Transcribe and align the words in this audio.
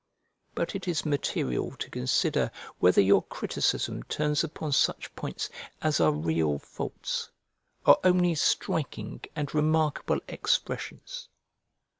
But 0.55 0.73
it 0.73 0.87
is 0.87 1.05
material 1.05 1.75
to 1.75 1.89
consider 1.91 2.49
whether 2.79 3.01
your 3.01 3.21
criticism 3.21 4.01
turns 4.01 4.43
upon 4.43 4.71
such 4.71 5.15
points 5.15 5.47
as 5.79 5.99
are 5.99 6.11
real 6.11 6.57
faults, 6.57 7.29
or 7.85 7.99
only 8.03 8.33
striking 8.33 9.21
and 9.35 9.53
remarkable 9.53 10.19
expressions. 10.27 11.27